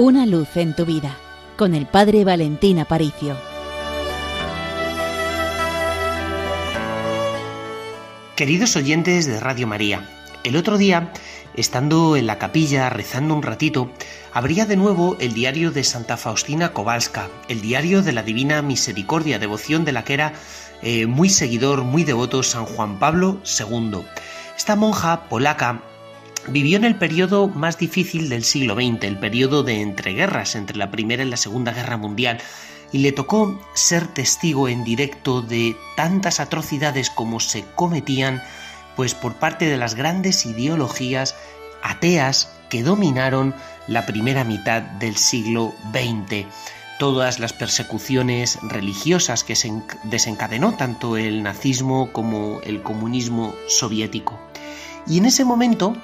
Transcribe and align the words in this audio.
Una 0.00 0.26
luz 0.26 0.56
en 0.56 0.76
tu 0.76 0.86
vida 0.86 1.16
con 1.56 1.74
el 1.74 1.84
Padre 1.84 2.24
Valentín 2.24 2.78
Aparicio. 2.78 3.36
Queridos 8.36 8.76
oyentes 8.76 9.26
de 9.26 9.40
Radio 9.40 9.66
María, 9.66 10.08
el 10.44 10.54
otro 10.54 10.78
día, 10.78 11.12
estando 11.56 12.14
en 12.14 12.28
la 12.28 12.38
capilla 12.38 12.90
rezando 12.90 13.34
un 13.34 13.42
ratito, 13.42 13.90
abría 14.32 14.66
de 14.66 14.76
nuevo 14.76 15.16
el 15.18 15.34
diario 15.34 15.72
de 15.72 15.82
Santa 15.82 16.16
Faustina 16.16 16.72
Kowalska, 16.72 17.28
el 17.48 17.60
diario 17.60 18.00
de 18.00 18.12
la 18.12 18.22
Divina 18.22 18.62
Misericordia, 18.62 19.40
devoción 19.40 19.84
de 19.84 19.90
la 19.90 20.04
que 20.04 20.14
era 20.14 20.32
eh, 20.80 21.06
muy 21.06 21.28
seguidor, 21.28 21.82
muy 21.82 22.04
devoto 22.04 22.44
San 22.44 22.66
Juan 22.66 23.00
Pablo 23.00 23.40
II. 23.58 24.02
Esta 24.56 24.76
monja 24.76 25.28
polaca 25.28 25.82
vivió 26.50 26.76
en 26.76 26.84
el 26.84 26.96
periodo 26.96 27.48
más 27.48 27.78
difícil 27.78 28.28
del 28.28 28.44
siglo 28.44 28.74
XX, 28.74 29.04
el 29.04 29.18
periodo 29.18 29.62
de 29.62 29.80
entreguerras 29.80 30.54
entre 30.54 30.76
la 30.76 30.90
Primera 30.90 31.22
y 31.22 31.28
la 31.28 31.36
Segunda 31.36 31.72
Guerra 31.72 31.96
Mundial, 31.96 32.38
y 32.92 32.98
le 32.98 33.12
tocó 33.12 33.60
ser 33.74 34.06
testigo 34.08 34.68
en 34.68 34.84
directo 34.84 35.42
de 35.42 35.76
tantas 35.96 36.40
atrocidades 36.40 37.10
como 37.10 37.40
se 37.40 37.64
cometían 37.74 38.42
pues 38.96 39.14
por 39.14 39.34
parte 39.34 39.66
de 39.66 39.76
las 39.76 39.94
grandes 39.94 40.46
ideologías 40.46 41.36
ateas 41.82 42.50
que 42.68 42.82
dominaron 42.82 43.54
la 43.86 44.06
primera 44.06 44.44
mitad 44.44 44.82
del 44.82 45.16
siglo 45.16 45.72
XX. 45.92 46.46
Todas 46.98 47.38
las 47.38 47.52
persecuciones 47.52 48.58
religiosas 48.62 49.44
que 49.44 49.54
se 49.54 49.72
desencadenó 50.04 50.74
tanto 50.74 51.16
el 51.16 51.42
nazismo 51.42 52.12
como 52.12 52.60
el 52.62 52.82
comunismo 52.82 53.54
soviético. 53.68 54.38
Y 55.06 55.18
en 55.18 55.26
ese 55.26 55.44
momento 55.44 55.96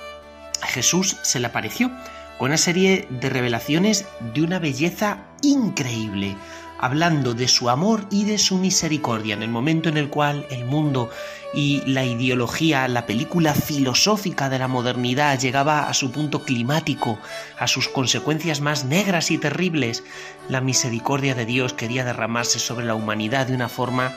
Jesús 0.62 1.16
se 1.22 1.40
le 1.40 1.46
apareció 1.46 1.90
con 2.38 2.48
una 2.48 2.56
serie 2.56 3.06
de 3.10 3.30
revelaciones 3.30 4.06
de 4.34 4.42
una 4.42 4.58
belleza 4.58 5.18
increíble, 5.42 6.36
hablando 6.78 7.32
de 7.34 7.48
su 7.48 7.70
amor 7.70 8.06
y 8.10 8.24
de 8.24 8.38
su 8.38 8.58
misericordia 8.58 9.34
en 9.34 9.42
el 9.42 9.50
momento 9.50 9.88
en 9.88 9.96
el 9.96 10.10
cual 10.10 10.46
el 10.50 10.64
mundo 10.64 11.10
y 11.54 11.82
la 11.86 12.04
ideología, 12.04 12.88
la 12.88 13.06
película 13.06 13.54
filosófica 13.54 14.48
de 14.48 14.58
la 14.58 14.68
modernidad 14.68 15.38
llegaba 15.38 15.88
a 15.88 15.94
su 15.94 16.10
punto 16.10 16.42
climático, 16.42 17.18
a 17.58 17.68
sus 17.68 17.88
consecuencias 17.88 18.60
más 18.60 18.84
negras 18.84 19.30
y 19.30 19.38
terribles, 19.38 20.02
la 20.48 20.60
misericordia 20.60 21.34
de 21.34 21.46
Dios 21.46 21.72
quería 21.72 22.04
derramarse 22.04 22.58
sobre 22.58 22.86
la 22.86 22.96
humanidad 22.96 23.46
de 23.46 23.54
una 23.54 23.68
forma 23.68 24.12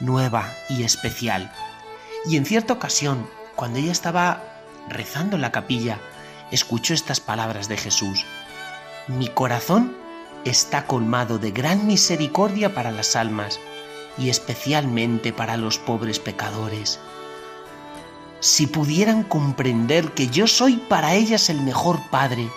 nueva 0.00 0.52
y 0.68 0.82
especial. 0.82 1.52
Y 2.26 2.36
en 2.36 2.44
cierta 2.44 2.72
ocasión, 2.72 3.28
cuando 3.54 3.78
ella 3.78 3.92
estaba 3.92 4.42
rezando 4.88 5.36
en 5.36 5.42
la 5.42 5.52
capilla, 5.52 5.98
escuchó 6.50 6.94
estas 6.94 7.20
palabras 7.20 7.68
de 7.68 7.76
Jesús. 7.76 8.24
Mi 9.08 9.28
corazón 9.28 9.96
está 10.44 10.86
colmado 10.86 11.38
de 11.38 11.50
gran 11.50 11.86
misericordia 11.86 12.74
para 12.74 12.90
las 12.90 13.16
almas 13.16 13.58
y 14.18 14.30
especialmente 14.30 15.32
para 15.32 15.56
los 15.56 15.78
pobres 15.78 16.18
pecadores. 16.18 16.98
Si 18.40 18.66
pudieran 18.66 19.22
comprender 19.22 20.12
que 20.12 20.28
yo 20.28 20.46
soy 20.46 20.76
para 20.76 21.14
ellas 21.14 21.50
el 21.50 21.60
mejor 21.60 22.00
Padre, 22.10 22.48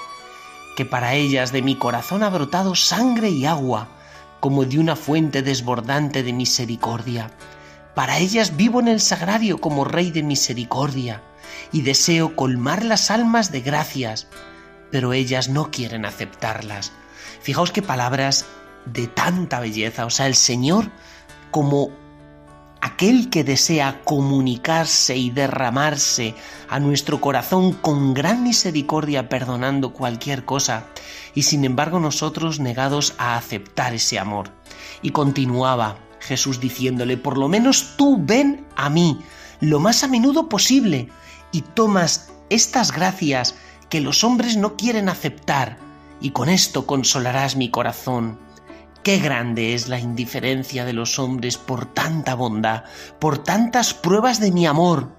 que 0.76 0.86
para 0.86 1.14
ellas 1.14 1.52
de 1.52 1.62
mi 1.62 1.76
corazón 1.76 2.24
ha 2.24 2.30
brotado 2.30 2.76
sangre 2.76 3.30
y 3.30 3.46
agua, 3.46 3.90
como 4.40 4.66
de 4.66 4.80
una 4.80 4.96
fuente 4.96 5.42
desbordante 5.42 6.24
de 6.24 6.34
misericordia. 6.34 7.32
Para 7.96 8.18
ellas 8.18 8.58
vivo 8.58 8.80
en 8.80 8.88
el 8.88 9.00
sagrario 9.00 9.60
como 9.62 9.86
Rey 9.86 10.12
de 10.12 10.24
misericordia, 10.24 11.22
y 11.72 11.82
deseo 11.82 12.36
colmar 12.36 12.84
las 12.84 13.12
almas 13.12 13.52
de 13.52 13.62
gracias, 13.62 14.28
pero 14.92 15.14
ellas 15.14 15.50
no 15.50 15.72
quieren 15.72 16.06
aceptarlas. 16.06 16.92
Fijaos 17.42 17.72
qué 17.72 17.82
palabras 17.82 18.46
de 18.86 19.08
tanta 19.08 19.60
belleza, 19.60 20.06
o 20.06 20.10
sea, 20.10 20.28
el 20.28 20.36
Señor 20.36 20.92
como 21.52 21.92
aquel 22.82 23.30
que 23.30 23.44
desea 23.44 24.02
comunicarse 24.04 25.16
y 25.16 25.30
derramarse 25.30 26.36
a 26.68 26.80
nuestro 26.80 27.22
corazón 27.22 27.72
con 27.72 28.14
gran 28.14 28.44
misericordia 28.44 29.30
perdonando 29.30 29.94
cualquier 29.94 30.44
cosa, 30.44 30.88
y 31.34 31.44
sin 31.44 31.64
embargo 31.64 32.00
nosotros 32.00 32.60
negados 32.60 33.14
a 33.18 33.38
aceptar 33.38 33.94
ese 33.94 34.20
amor. 34.20 34.52
Y 35.02 35.12
continuaba 35.12 35.98
Jesús 36.20 36.60
diciéndole, 36.60 37.16
por 37.16 37.38
lo 37.38 37.48
menos 37.48 37.96
tú 37.98 38.18
ven 38.20 38.66
a 38.76 38.90
mí 38.90 39.20
lo 39.62 39.80
más 39.80 40.04
a 40.04 40.08
menudo 40.08 40.50
posible, 40.50 41.10
y 41.54 41.62
tomas 41.62 42.34
estas 42.50 42.92
gracias 42.92 43.56
que 43.90 44.02
los 44.02 44.26
hombres 44.26 44.58
no 44.58 44.76
quieren 44.76 45.08
aceptar, 45.08 45.78
y 46.20 46.32
con 46.32 46.50
esto 46.50 46.86
consolarás 46.86 47.56
mi 47.56 47.70
corazón. 47.70 48.40
Qué 49.04 49.20
grande 49.20 49.74
es 49.74 49.88
la 49.88 50.00
indiferencia 50.00 50.84
de 50.84 50.94
los 50.94 51.20
hombres 51.20 51.58
por 51.58 51.86
tanta 51.86 52.36
bondad, 52.36 52.84
por 53.20 53.38
tantas 53.38 53.94
pruebas 53.94 54.40
de 54.40 54.52
mi 54.52 54.66
amor. 54.66 55.10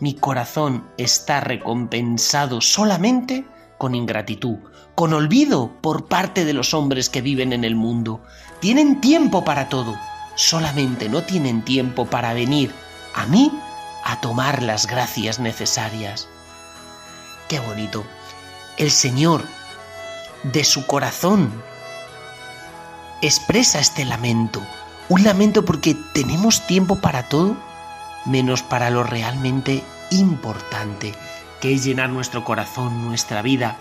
Mi 0.00 0.14
corazón 0.14 0.88
está 0.98 1.40
recompensado 1.40 2.60
solamente 2.60 3.46
con 3.78 3.94
ingratitud, 3.94 4.58
con 4.94 5.12
olvido 5.12 5.70
por 5.80 6.08
parte 6.08 6.44
de 6.44 6.52
los 6.52 6.74
hombres 6.74 7.08
que 7.10 7.20
viven 7.20 7.52
en 7.52 7.64
el 7.64 7.76
mundo. 7.76 8.22
Tienen 8.60 9.00
tiempo 9.00 9.44
para 9.44 9.68
todo, 9.68 9.94
solamente 10.34 11.08
no 11.08 11.22
tienen 11.22 11.62
tiempo 11.62 12.06
para 12.06 12.32
venir 12.32 12.72
a 13.14 13.26
mí 13.26 13.52
a 14.06 14.20
tomar 14.20 14.62
las 14.62 14.86
gracias 14.86 15.40
necesarias. 15.40 16.28
Qué 17.48 17.58
bonito. 17.58 18.04
El 18.78 18.92
Señor, 18.92 19.44
de 20.44 20.62
su 20.62 20.86
corazón, 20.86 21.50
expresa 23.20 23.80
este 23.80 24.04
lamento. 24.04 24.62
Un 25.08 25.24
lamento 25.24 25.64
porque 25.64 25.96
tenemos 26.14 26.64
tiempo 26.68 27.00
para 27.00 27.28
todo, 27.28 27.56
menos 28.26 28.62
para 28.62 28.90
lo 28.90 29.02
realmente 29.02 29.82
importante, 30.10 31.12
que 31.60 31.74
es 31.74 31.82
llenar 31.84 32.08
nuestro 32.10 32.44
corazón, 32.44 33.04
nuestra 33.04 33.42
vida, 33.42 33.76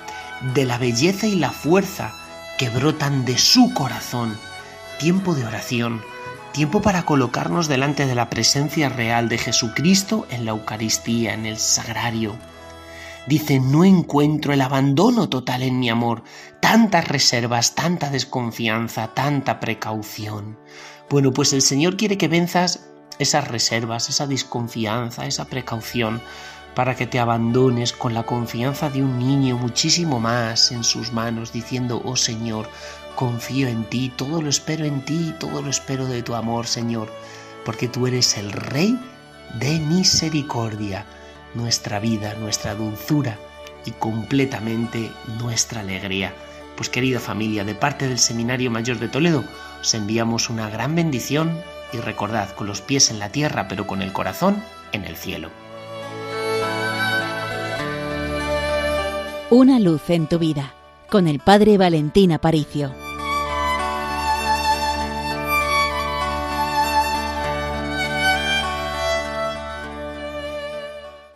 de 0.56 0.66
la 0.66 0.80
belleza 0.80 1.28
y 1.28 1.36
la 1.36 1.52
fuerza 1.52 2.16
que 2.58 2.70
brotan 2.72 3.26
de 3.26 3.38
su 3.38 3.76
corazón. 3.76 4.40
Tiempo 4.98 5.36
de 5.36 5.46
oración, 5.46 6.02
tiempo 6.56 6.82
para 6.82 7.04
colocarnos 7.04 7.68
delante 7.68 8.06
de 8.06 8.16
la 8.16 8.30
presencia 8.30 8.88
real 8.88 9.28
de 9.28 9.38
Jesucristo 9.38 10.26
en 10.30 10.46
la 10.46 10.52
Eucaristía, 10.52 11.34
en 11.34 11.46
el 11.46 11.58
sagrario. 11.58 12.34
Dice, 13.28 13.60
no 13.60 13.84
encuentro 13.84 14.54
el 14.54 14.62
abandono 14.62 15.28
total 15.28 15.64
en 15.64 15.82
mi 15.82 15.90
amor, 15.90 16.24
tantas 16.62 17.10
reservas, 17.10 17.76
tanta 17.76 18.10
desconfianza, 18.10 19.14
tanta 19.14 19.60
precaución. 19.60 20.58
Bueno, 21.10 21.34
pues 21.34 21.52
el 21.52 21.62
Señor 21.62 21.98
quiere 21.98 22.18
que 22.18 22.30
venzas 22.30 22.88
esas 23.20 23.50
reservas, 23.50 24.08
esa 24.08 24.26
desconfianza, 24.26 25.26
esa 25.26 25.48
precaución, 25.48 26.22
para 26.74 26.96
que 26.96 27.06
te 27.06 27.20
abandones 27.20 27.92
con 27.92 28.14
la 28.14 28.24
confianza 28.24 28.90
de 28.90 29.04
un 29.04 29.20
niño 29.20 29.58
muchísimo 29.58 30.22
más 30.22 30.72
en 30.72 30.86
sus 30.86 31.12
manos, 31.12 31.52
diciendo, 31.52 32.02
oh 32.06 32.16
Señor, 32.16 32.70
confío 33.16 33.68
en 33.68 33.86
ti, 33.86 34.12
todo 34.16 34.42
lo 34.42 34.50
espero 34.50 34.86
en 34.86 35.04
ti, 35.04 35.34
todo 35.40 35.62
lo 35.62 35.70
espero 35.70 36.06
de 36.06 36.22
tu 36.22 36.36
amor, 36.36 36.68
Señor, 36.68 37.12
porque 37.64 37.88
tú 37.88 38.08
eres 38.08 38.38
el 38.38 38.52
Rey 38.52 39.00
de 39.60 39.80
misericordia, 39.80 41.06
nuestra 41.54 42.00
vida, 42.00 42.36
nuestra 42.36 42.76
dulzura 42.76 43.38
y 43.86 43.92
completamente 43.92 45.12
nuestra 45.40 45.82
alegría. 45.82 46.34
Pues 46.76 46.90
querida 46.90 47.20
familia, 47.20 47.64
de 47.64 47.76
parte 47.76 48.08
del 48.08 48.20
Seminario 48.20 48.70
Mayor 48.70 49.00
de 49.00 49.08
Toledo, 49.08 49.44
os 49.80 49.94
enviamos 49.94 50.50
una 50.50 50.70
gran 50.70 50.96
bendición 50.96 51.58
y 51.94 51.98
recordad, 51.98 52.50
con 52.56 52.68
los 52.68 52.82
pies 52.82 53.10
en 53.10 53.20
la 53.20 53.30
tierra, 53.30 53.68
pero 53.68 53.88
con 53.88 54.02
el 54.02 54.12
corazón 54.12 54.62
en 54.92 55.06
el 55.06 55.16
cielo. 55.16 55.50
Una 59.50 59.80
luz 59.80 60.10
en 60.10 60.28
tu 60.28 60.40
vida, 60.40 60.74
con 61.10 61.28
el 61.28 61.40
Padre 61.40 61.78
Valentín 61.78 62.32
Aparicio. 62.32 63.05